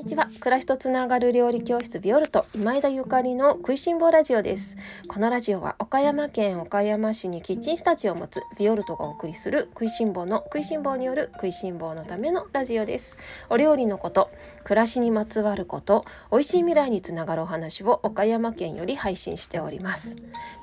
[0.00, 0.30] にちは。
[0.40, 4.78] 暮らしとつながる料理教室ビオルト今枝ゆかりの食いしん坊ラジオです。
[5.08, 13.18] このラジオは岡山県岡山市にキッチンスタジオを持つビオルトがお送りする食いしん坊の食いしん坊による食いしん坊のためのラジオです。
[13.50, 14.30] お料理のこと
[14.64, 20.16] 暮らしにまつわること美味しい未来につながるお話を岡山県より配信しております。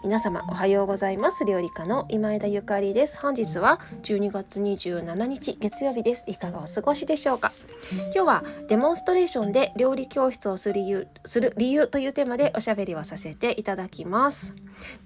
[0.03, 1.45] 皆様おはようございます。
[1.45, 3.19] 料理家の今枝ゆかりです。
[3.19, 6.23] 本日は12月27日月曜日です。
[6.25, 7.51] いかがお過ごしでしょうか？
[7.91, 14.53] 今日はデモンストレーションで料理教室をする理由する理由というテーマでおしゃべりをさせていただきます。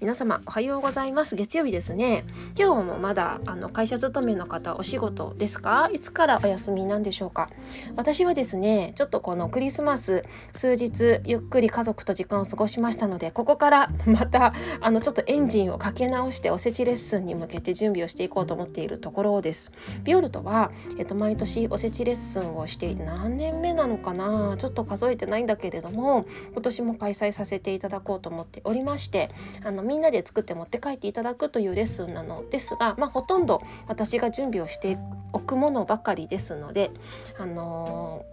[0.00, 1.34] 皆様おはようございます。
[1.34, 2.24] 月曜日ですね。
[2.58, 5.88] 今日もまだあの会社勤めの方お仕事ですか？
[5.92, 7.48] いつからお休みなんでしょうか？
[7.96, 19.72] 私はですねちょっとこのクリスマス数日ゆっくり家族と時間を過ごしましたのでここからまたあのちょっとエンジンをかけ直しておせちレッスンに向けて準備をしていこうと思っているところです。
[20.04, 24.56] ビオルトはえっと毎年おせちレッスンをしていて何年目なのかな。
[24.56, 29.30] ちょっと数えてないんだけれども今年も開催させていただこうと思っておりまして
[29.64, 34.98] あのみんなで作って持って帰っていただくというレッスンなのですが、まあ、ほとんど私が準備をして
[35.32, 36.90] おくものばかりですので、
[37.38, 38.24] あの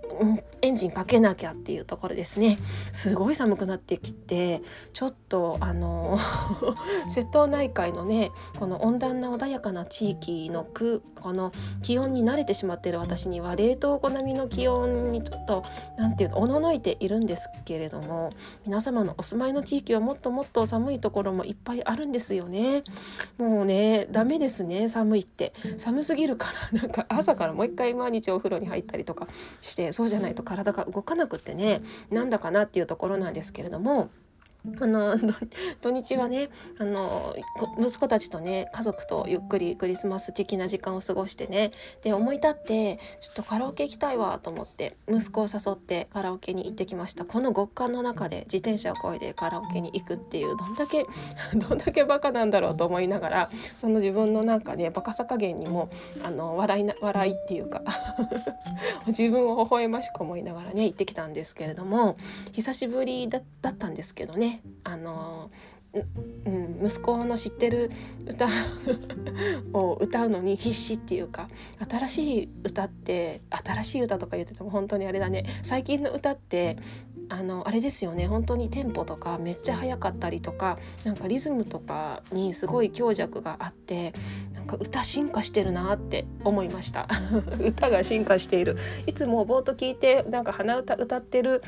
[0.62, 2.58] エンジンかけなきゃっていうところですね。
[2.92, 4.62] すごい寒くなってきて
[4.94, 6.20] ちょっとあの、
[7.08, 15.64] 瀬戸内海のねこの温暖な穏やかな地域のくこの気温に慣れてしまっている私には冷凍庫並みの気温にちょっと
[15.98, 18.32] 何て言うのおののいているんですけれども
[18.66, 22.84] 皆様のお住まいの地域はもっともっと寒いところもいっぱいあるんですよね。
[23.38, 25.54] もうねダメですね寒いって。
[25.78, 29.28] 寒すぎるからなんか朝からもう一回毎日お風呂に入ったりとか
[29.62, 34.10] してそうじゃないと体が動かなくってねなんだかなっていうところなんですけれども
[34.82, 35.16] あの
[35.82, 37.36] 土日はねあの
[37.80, 41.72] 息子たちとね家族とゆっくりクリスマス的な時間を過ごしてね
[42.04, 47.26] で思い立ってちょっとカラオケ行きたいわと思って息子を誘ってカラオケに行ってきました。
[47.26, 51.06] この極寒の中で自転車をこいでカラオケに行くっていうどんだけ
[51.56, 55.90] どんだけバカなんだろうと思いながらその自分のなんかねバカさ加減にも
[56.24, 57.82] あの笑いな笑いっていうか
[59.08, 62.18] 自分を微笑ましく思いながらね行ってきたんですけれども
[62.52, 64.49] 久しぶりだったんですけどね
[64.84, 65.52] あの
[65.94, 67.92] うん、息子の知ってる
[68.28, 68.48] 歌
[69.74, 71.50] を歌うのに必死っていうか
[71.90, 75.46] 新しい歌って新しい歌とか言ってても本当にあれだね。
[75.64, 76.78] 最近の歌って
[77.28, 78.28] あのあれですよね。
[78.28, 84.14] 本当にテンポとかめっちゃ速かったりとかなんかリズムとかにすごい強弱があって
[84.54, 87.08] なんか歌進化してるなって思いました。
[87.60, 88.78] 歌が進化している。
[89.08, 91.64] いつも冒頭聞いてなんか鼻歌歌ってる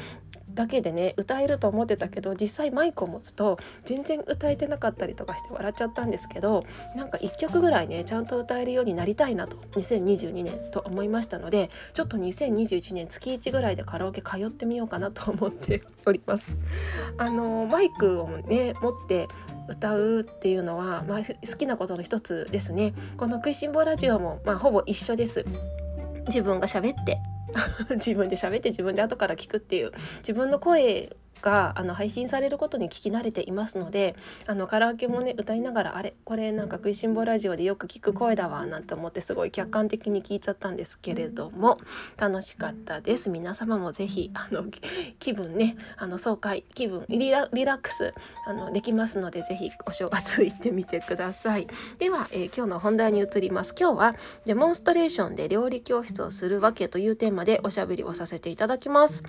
[0.53, 16.53] だけでね歌えると思ってたけど実際マイクを持つと全然歌えてなかったりとかして笑っちゃったんですけどなんか1曲ぐらいねちゃんと歌えるようになりたいなと2022年と思いましたのでちょっと2021年月1ぐらいでカラオケ通ってみようかなと思っております。
[17.18, 19.28] あのマイクをね持って
[19.68, 22.94] 歌うっていうのは、まあ、好きなことの一つですね。
[23.18, 25.45] この食いしん坊ラジオも、まあ、ほぼ一緒です。
[26.28, 27.19] 自分が喋って
[27.95, 34.16] 自分で喋って自分で後から聞くっていう自分の声があの配信されることに聞き慣れていますので
[34.47, 41.80] あのカラオケもね歌いながらあれこれなんか食いしん坊ラジオでよく聞く声だわなんて思ってすごい客観的に聞いちゃったんですけれども
[42.18, 43.30] 楽しかったです。
[43.30, 44.66] 皆様もぜひあの
[45.19, 48.13] 気分ねあの爽快気分リラリラックス
[48.46, 51.68] あのできますのでぜひお正月行ってみてください。
[51.97, 53.74] では、えー、今日の本題に移ります。
[53.80, 54.16] 今日は
[54.46, 59.24] デモンストレーションで料理教室をするわけというテーマでおしゃべりをさせていただきます。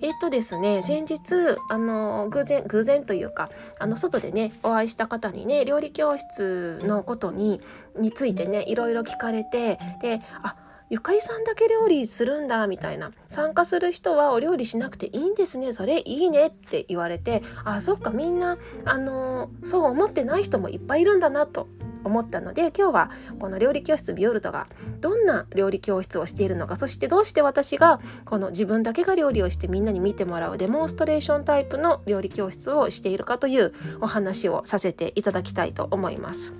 [0.00, 7.60] えっとですね先日あの偶然偶然というかあの外でねお会いした方にね料理教室のことに
[7.98, 10.56] についてねいろいろ聞かれてであ
[10.90, 13.12] ゆかりさんだけ料理するんだみたいな。
[13.26, 21.66] 参加する人はお料理しなくていいんですねそれいいねって言われてあそっかみんなあのそう思ってない人もいっぱいいるんだなと
[22.04, 24.66] 思ったので今日はこの料理教室ビオルトが
[25.00, 36.54] どんな料理教室をしているのかそしてどうして私がこの自分だけが料理をしてみんなに見てもらうデモンストレーションタイプの料理教室をしているかというお話をさせていただきたいと思います。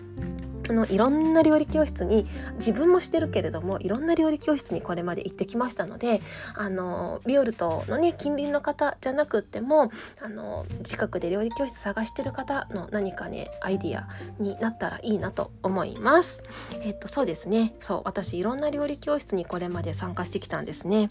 [0.69, 6.21] あのいろんな料理教室に自分もしてるけれどもいろんな料理教室にこれまで行ってきましたので
[6.55, 16.43] あのビオルトのね近隣の方じゃなくってもあの近くで料理教室探してる方の何かねアイディアになったらいいなと思います。
[16.83, 21.11] えっとそうですねそう私いろんな料理教室にこれまで参加してきたんですね。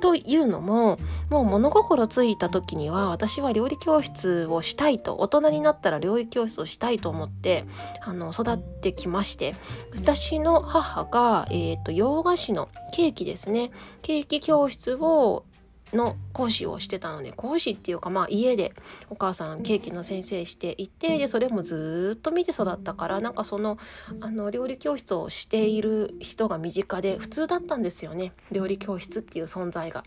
[0.00, 0.98] というのも
[1.30, 7.64] もう物心ついた時には私は料理教室をしたいと大人になったら料理教室をしたいと思って
[8.00, 9.54] あの育ってきまして
[9.94, 13.70] 私の母が、えーと、洋菓子のケーキですね。
[14.02, 15.44] ケーキ教室を
[15.92, 18.72] の講師をしてたので講師っていうかまあ家で
[19.08, 23.78] お母さんケーキの先生していてでそれもずっと見て育ったからなんかその
[24.20, 28.32] あの料理教室をしている人が身近で普通だったんですよね。
[28.50, 30.04] 料理教室っていう存在が。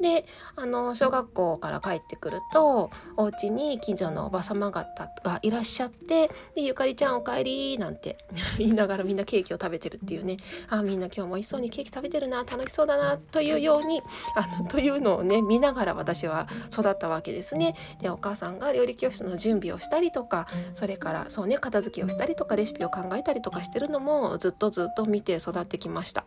[0.00, 0.26] で
[0.56, 8.18] あの小学校から帰ってくるとお家に近所のおば様方がいらっしゃって「でゆかりちゃんおかえり」なんて
[8.58, 10.36] 言いながらみんなケーキを食べてるっていうね。
[10.68, 14.02] あみんな今日も美味しそうにケーキ食べてるな楽しそうだなというように
[14.34, 17.74] あのというのをね見ながら私は育ったわけですね。
[18.00, 26.24] でお母さんが料理教室の準備をしたりとかそれからそうね片付けをしたりとかレシピを考えたりとかしてるのもずっとずっと見て育ってきました。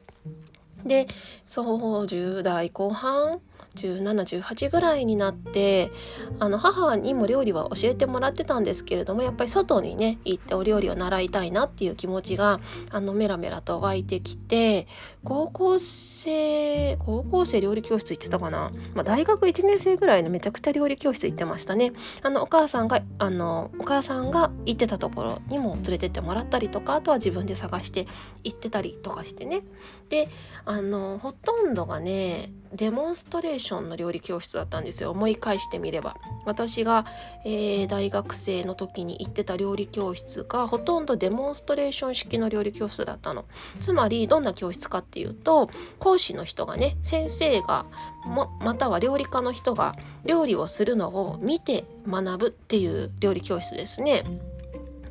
[0.86, 1.08] で
[1.48, 3.42] そう10代後半
[3.76, 5.92] 1718ぐらいになって
[6.40, 12.60] あの母にも料理は教えてもらってたんですけれどもやっぱり外にね行ってお料理を習いたいなっていう気持ちが
[12.90, 14.88] あのメラメラと湧いてきて
[15.24, 21.94] 高校生高校生料理教室行ってたかな、まあ、大学1年生ぐらいのめちゃくちゃ料理教室行ってましたね。
[22.22, 28.08] あのお母さんがあのお母さんが行ってたところにも連れてってもらったりとかあとは自分で探して
[28.44, 29.62] 行ってたりとかしてね。
[30.10, 30.30] で
[30.66, 35.12] あのほとんどがねデモンストレーションの料理教室だったんですよ。
[35.12, 36.18] 思い返してみれば。
[36.46, 37.06] 私が、
[37.46, 43.46] えー、大学生の時に行ってた料理教室がほとんどデモンストレーション式の料理教室だったの。
[43.80, 45.70] つまりどんな教室かっていうと
[46.00, 47.86] 講師の人がね先生が
[48.26, 49.96] もまたは料理家の人が
[50.26, 54.24] 料理をするのを見て学ぶっていう料理教室ですね。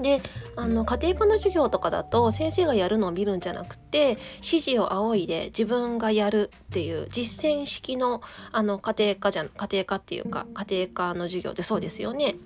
[0.00, 0.22] で
[0.56, 12.36] あの家庭科の授業とかだと先生がやるのを見るんじゃなくて指示を仰いで自分がやるっていう実践式のあの家庭科じゃ家庭科っていうか家庭科の授業ってそうですよね。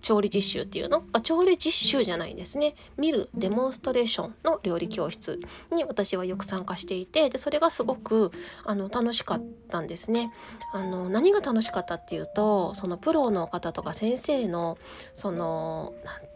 [0.00, 1.04] 調理実習っていうの？
[1.22, 2.74] 調理実習じゃないんですね。
[2.98, 5.38] 見るデモンストレーションの料理教室
[5.72, 8.32] に私はよく参加していてでそれがすごく
[8.64, 10.32] あの楽しかったんですね。
[10.72, 14.76] あの何が楽しかったっていうとそのプロの方とか先生の
[15.14, 16.31] その手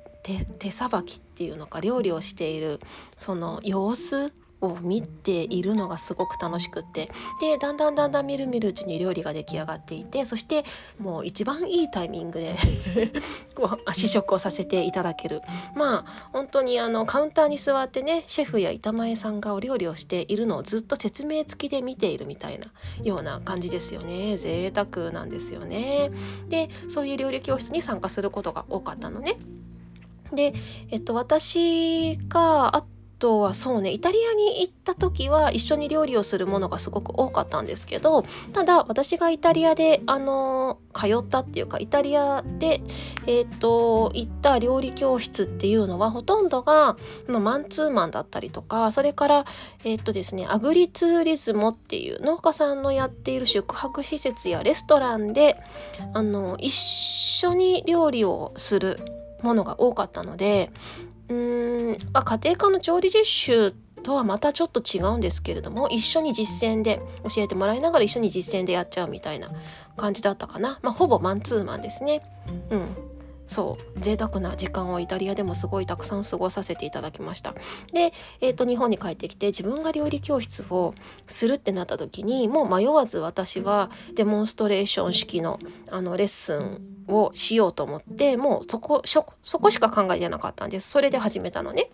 [0.59, 2.81] 手さばきっていうのか料理をしている
[3.17, 10.65] その様子を見ているのがすごく楽しくってでだんだんだんだん見る見るうちに料理が出来上がっていてそして
[10.99, 12.57] もう一番いいタイミングで
[13.93, 15.43] 試食をさせていただける。
[15.75, 22.67] まあ本当にあのカウンターに座ってねシェフや板前さんがお料理をしているのをずっと説明付きで見ているみたいな
[23.03, 24.37] ような感じですよね。
[24.37, 26.11] 贅沢なんですよね。
[26.49, 29.39] でそういう料理教室に参加することが多かったのね。
[30.33, 30.53] で、
[30.91, 32.85] えっと、私があ
[33.19, 42.83] とはそうねイタリアに行った時は一緒に料理をするものがすごく多かったんですけどただ私がイタリアであの通ったっていうかイタリアで、
[43.27, 46.97] えーと、行った料理教室っていうのはほとんどが
[47.29, 49.45] マンツーマンだったりとかそれから
[49.85, 55.57] えっ、ー、とですねアグリツーリズモっていう農家さんのやっている宿泊施設やレストランで
[56.13, 58.99] あの一緒に料理をする
[59.43, 60.71] ものが多かったので
[61.29, 63.73] うーんあ家庭科の調理実習
[64.03, 67.01] とはまたちょっと違うんですけれども一緒に実践で
[67.35, 69.51] 教えてもらいながら一緒に実践でやっちゃうみたいな
[69.97, 70.79] 感じだったかな。
[70.83, 72.23] まあほぼマンツーマンですね。
[72.71, 73.16] うん。
[73.47, 77.55] そう贅沢な時間をイタリアでもすごいたくさん過ごさせていただきました
[77.93, 80.95] で、えーと、日本に帰ってきて自分が料理教室を
[81.27, 85.59] するってなった時にもう迷わず私はデモンストレーション式の
[85.91, 91.91] あのレッスンをしようと思ってもうそこそこしか考えてなかったんですそれで始めたのね。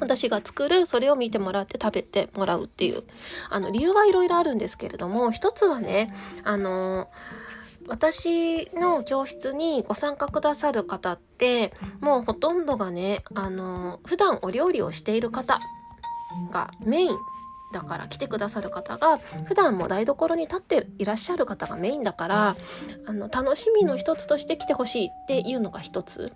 [0.00, 3.04] 私が作るそれを見てもらって食べてもらうっていう
[3.48, 7.47] あの理由はいろいろあるんですけれども一つはねあのー
[7.88, 15.60] 私の教室にご参加くださる方ってもうほとんどがねあの普段お料理をしている方
[16.50, 17.16] がメイン
[17.72, 22.56] だから来てくださる方が普段も台所に立っていらっしゃる方がメインだから
[23.06, 26.32] あの楽しみの一つとして来てほしいっていうのが一つ。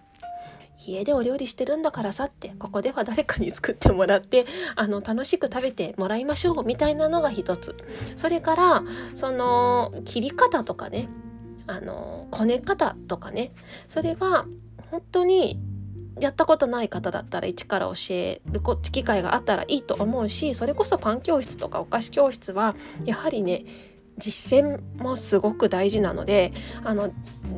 [0.85, 7.77] 家でお料理してるんだからさってここでは誰かに作ってもらってあの楽しく食べてもらいましょうみたいなのが一つ
[8.17, 8.83] それから
[9.15, 11.09] その切り方とかね
[11.73, 13.53] あのこね方とかね。
[13.89, 14.47] それは
[14.91, 15.59] 本当に
[16.21, 18.61] やったことない方だったら一から教える
[18.93, 22.77] 機会があったらいいと思うしそれこそパン教室とかお菓子教室は
[23.07, 23.65] やはりね
[24.19, 26.53] 実践もすごく大事なので
[26.85, 27.11] あの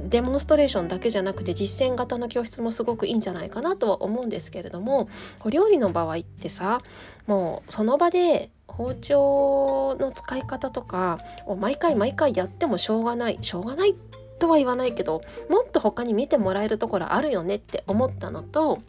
[0.08, 5.08] デモンストレーションだけじゃなくて実践型の教室もすごくいいんじゃないかなとは思うんですけれども
[5.44, 6.80] お料理の場合ってさ
[7.26, 13.94] もうその場で包丁の使い方とかを毎回毎回やってもしょうがないしょうがない
[14.38, 18.82] とは言わないけどもっと他に見てもらえるところあるよねって思ったのと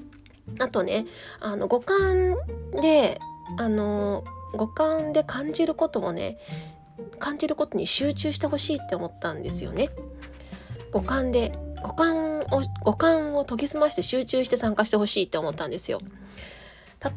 [0.60, 1.06] あとね
[1.40, 2.36] あの五感
[2.82, 3.20] で
[3.58, 6.38] あの五感で感じることもね
[7.20, 9.90] 感じることに集中してほしいって思ったんですよね。
[10.92, 12.46] 五感で五感を
[12.84, 16.00] 五感を研ぎ澄まして集中して参加してほしいって思ったんですよ。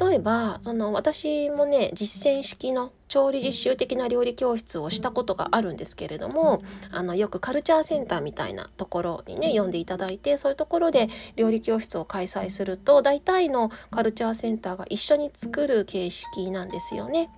[0.00, 17.30] 例えばその私もね実践式の調理実習的な料理教室をしたことがあるんですけれどもあのよくカルチャーセンターみたいなところにね呼んでいただいてそういうところで料理教室を開催すると大体のカルチャーセンターが一緒に作る形式なんですよね。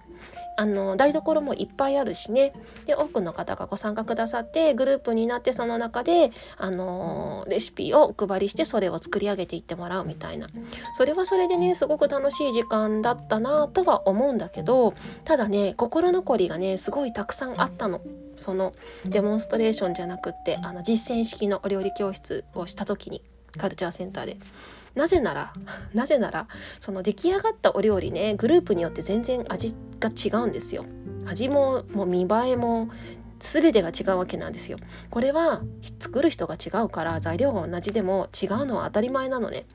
[0.56, 2.52] あの台所もいっぱいあるしね
[2.86, 10.48] で多くの方がご参加くださってグループになってその中であのレシピをお配りしてそれを作り上げていってもらうみたいな
[10.94, 18.00] それはそれでねすごく楽しい時間だったなとは思うんだけどただね心残りがねすごいたくさんあったの。
[18.36, 18.72] その
[19.04, 23.22] デモンストレーションじゃなくってあの実践式のお料理教室をした時に
[23.58, 24.38] カルチャーセンターで。
[24.94, 25.52] なぜなら
[25.94, 26.46] なぜなら
[26.78, 30.84] その出来上がったお料理ねグループによって全然味が違うんですよ。
[31.26, 32.88] 味ももう見栄えも
[33.38, 34.78] 全てが違うわけなんですよ。
[35.10, 35.62] これは
[35.98, 39.66] 作る人が違うから材料が同じでも違うのは当たり前なのね。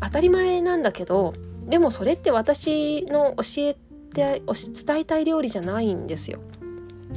[0.00, 1.34] 当たり前なんだけど
[1.66, 6.40] でもそれって私の教えて伝えたい料理じゃないんですよ。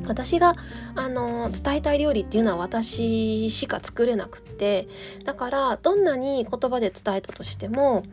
[0.05, 0.55] 私が
[0.95, 4.87] あの伝えたい料理っていうのは私しか作れなくって
[5.25, 8.03] だからどんなに言葉で伝えたとしても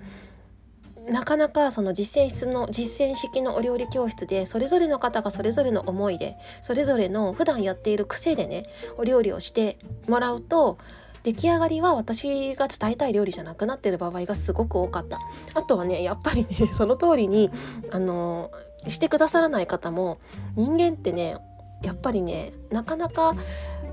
[1.11, 8.67] なかなかその実践室の実践式のお料理教室でそれぞれの方がそれぞれの思いでそれぞれの普段やっている癖でね
[8.99, 10.79] お料理をしてもらうと
[11.23, 15.19] 出来上がりは私が伝えたい料理じゃなくなってる場合がすごく多かった。
[15.55, 17.51] あとはねやっぱりねその通りに
[17.91, 18.51] あの
[18.87, 20.19] してくださらない方も
[20.57, 21.37] 人間ってね
[21.83, 23.35] やっぱりねなかなか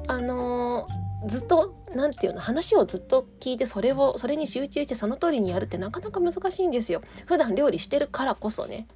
[0.07, 7.01] あのー、ずっと何て言うの話をずっと聞いてそれをそれに集中してその通りにやるってなかなか難しいんですよ。
[7.25, 8.87] 普段料理してるからこそね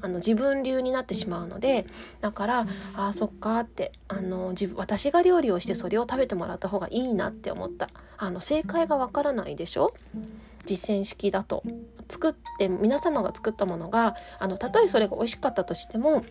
[0.00, 1.86] あの自分流になってしまうので
[2.20, 7.88] だからあそっかってあの自私が料理をしてそれを食べてもらった方がいいなって思った。
[8.16, 9.94] あの正解がわからないでしょ？
[10.64, 11.62] 実践式だと。
[12.10, 16.24] 作って皆様が作ったものがあのたとえそれが美味しかったとしても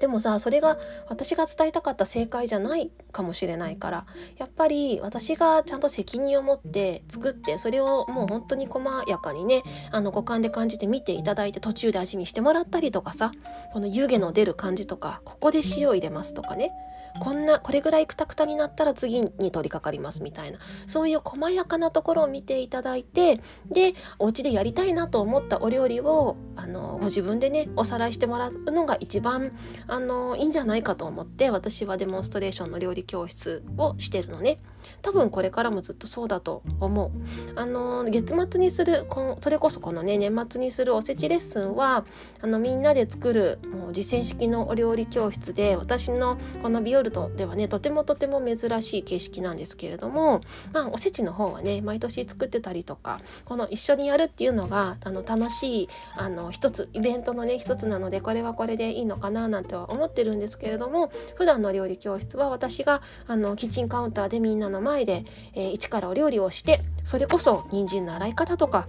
[0.00, 0.78] でもさそれが
[1.08, 13.32] 私が伝えたかった正解じゃないかもしれないからやっぱり私がちゃんと責任を持って作ってそれをもう本当に細やかにねあの五感で感じて見ていただいて途中で味見してもらったりとかさ
[13.72, 16.70] この湯気の出る感じとかここで塩入れますとかね
[17.20, 29.52] こんなこれぐらいクタクタになったら次に取り掛かりますみたいなそういう細やかなところを見ていただいてでお家でやりたいなと思ったお料理をあのご自分でねおさらいしてもらうのが一番
[29.86, 34.60] あのいいんじゃないかと思って私はデモンストレーションの料理教室をしてるのね。
[35.02, 37.10] 多分これからもずっとそうだと思う。
[37.56, 42.04] あの月末にするこそれこそこのね年末にするおせちレッスンは
[42.40, 50.40] あのみんなで作るもう実践式のお料理教室で私のこのビオルトではねとてもとても珍しい形式なんですけれども、
[50.72, 65.24] まあ、おせちの方はね毎年作ってたりとかこの一緒にやるっていうのがあの楽しいあの一つイベントのね一つなのでこれはこれでいいのかななんては思ってるんですけれども普段の料理教室は私があのキッチンカウンターでみんなの前で、
[65.54, 68.88] えー、一からお料理をしてそれこそ人参の洗い方とか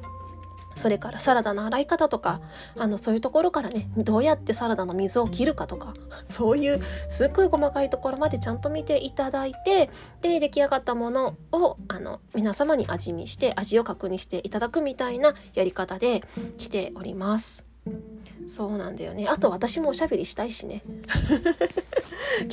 [0.75, 2.41] それからサラダの洗い方とか
[2.77, 5.93] あのそういうところからねどうやってサラダの水を切るかとか
[6.29, 9.89] そういうすっごい細かいところまでちゃんと見ていただいて
[10.21, 16.23] で出来上がったものをあの皆様に味見して味を確認していただくみたいなやり方で
[16.57, 17.65] 来ております。
[18.47, 20.81] そうなんだよねあと私もおしゃべりしたいしね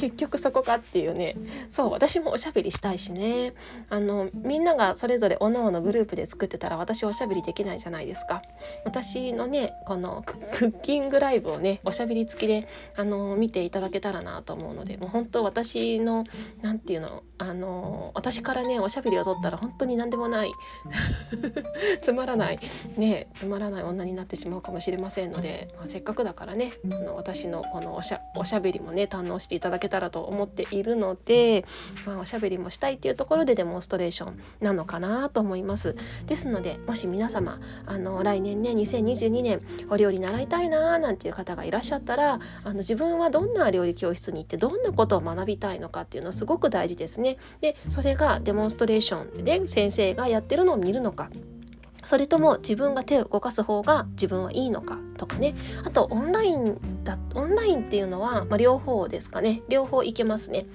[0.06, 1.36] 結局そこかっていうね。
[1.70, 3.54] そう私もおしゃべりしたいしね。
[3.90, 8.42] あのみんながそれぞれおのおのグループで作ってたら私おしゃべりできないじゃないですか。
[8.84, 16.24] 私のねこのクッキングライブをねおしゃべり付きであの見ていただけたらなと思うのでもう本当私の
[16.62, 20.52] 何て言うのあの私からねおしゃべりを取ったら本当に何でもない。
[22.00, 22.60] つまらない。
[22.96, 31.64] ねつまらない女になってしまうかもしれませんので、まあ、せっかくだからねあの私のこのおしゃおしゃべりもね堪能していただけたらたらと思っているので、
[32.06, 35.96] まあ、おしゃべりもしたいっていうところでデモンストレーションなのかなと思います。
[36.26, 47.38] ですのでもし皆様あの来年ね2022年お料理習いたいなーなんていう方がいらっしゃったらあの自分はどんな料理教室に行ってどんなことを学びたいのかっていうのはすごく大事ですね。
[47.60, 51.30] でそれがデモンストレーションで先生がやってるのを見るのか
[52.04, 55.54] それとも自分が手を動かす方が自分はいいのかとかね。
[55.84, 59.62] あとオンラインだオンラインっていうのは、まあ、両方ですかね。
[59.68, 60.66] 両方いけますね。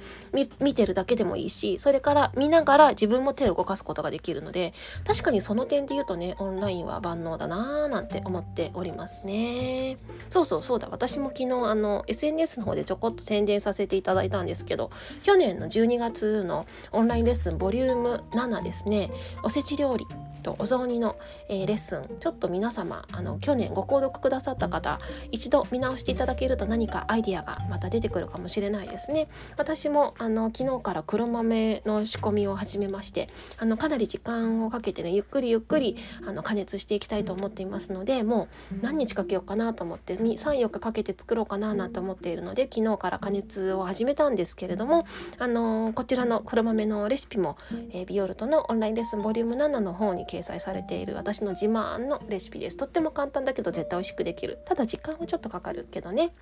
[0.60, 4.74] 見てるだけでもいいしそれから見ながら自分も手を動かすことができるので
[5.06, 9.98] 確かにその点で言うとねオンラインは万能だなーなんて思っておりますね。
[10.30, 10.88] そうそうそうだ。
[10.90, 14.92] 私も昨日あの SNS の方でちょこっと宣伝させていただいたんですけど
[15.24, 19.12] 去年の12月のオンラインレッスンボリューム7ですね。
[19.44, 20.06] おせち料理
[20.42, 21.16] とお雑煮の、
[21.48, 25.00] えー、レッスンちょっと皆様あの去年ご購読くださった方
[25.32, 29.28] 一度見直していただけると何かアイディアがまた出てくるかもしれないですね。
[29.58, 45.06] 私もあの昨日から黒豆の仕込みを始めましてあのかなり時間をかけてねゆっくりゆっくりあの加熱していきたいと思っていますのでもう何日かけようかなと思って34日かけて作ろうかななんて思っているので昨日から加熱を始めたんですけれども
[45.38, 47.58] あのこちらの黒豆のレシピも、
[47.92, 52.78] えー、ビオルトのオンラインレッスンボリューム7の方に掲載されている私の自慢のレシピです。
[52.78, 54.60] とっても簡単だけど絶対美味しくできる。
[54.66, 56.34] ただ時間はちょっとかかるけどね。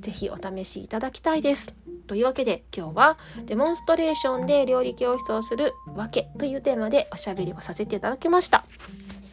[0.00, 1.74] 是非お試しいただきたいです。
[2.06, 8.64] というわけで今日はデモンストレーションで料理教室をするわけというテーマでおしゃべりをさせていただきました。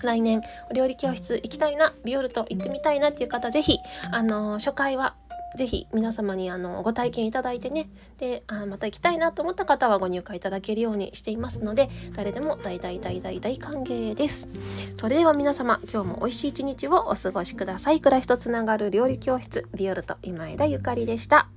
[0.01, 3.79] 来年お料理教室行きたいなビオルト行ってみたいなっていう方是非
[4.11, 5.15] あの初回は
[5.55, 7.89] ぜひ皆様にあのご体験いただいてね。
[8.17, 14.47] であまた行きたいなと思った方はご入会いただけるようにしていますので誰でも大大大大大歓迎です。
[14.95, 17.99] それでは皆様今日も美味しい一日をお過ごしください。
[17.99, 21.47] 暮らしとつながる料理教室ビオルト今枝ゆかりでした。